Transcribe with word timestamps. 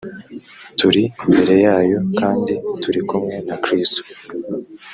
turi 0.79 1.03
imbere 1.25 1.55
yayo 1.65 1.99
kandi 2.19 2.53
turi 2.81 2.99
kumwe 3.09 3.37
na 3.47 3.55
kristo 3.63 4.01